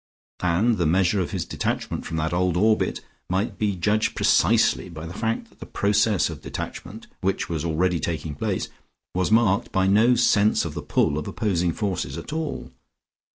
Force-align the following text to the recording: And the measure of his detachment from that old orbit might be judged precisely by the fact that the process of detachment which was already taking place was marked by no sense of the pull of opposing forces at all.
And 0.41 0.79
the 0.79 0.87
measure 0.87 1.21
of 1.21 1.29
his 1.29 1.45
detachment 1.45 2.07
from 2.07 2.17
that 2.17 2.33
old 2.33 2.57
orbit 2.57 3.01
might 3.29 3.59
be 3.59 3.75
judged 3.75 4.15
precisely 4.15 4.89
by 4.89 5.05
the 5.05 5.13
fact 5.13 5.49
that 5.49 5.59
the 5.59 5.67
process 5.67 6.27
of 6.27 6.41
detachment 6.41 7.05
which 7.19 7.49
was 7.49 7.63
already 7.63 7.99
taking 7.99 8.33
place 8.33 8.67
was 9.13 9.29
marked 9.31 9.71
by 9.71 9.85
no 9.85 10.15
sense 10.15 10.65
of 10.65 10.73
the 10.73 10.81
pull 10.81 11.19
of 11.19 11.27
opposing 11.27 11.71
forces 11.71 12.17
at 12.17 12.33
all. 12.33 12.71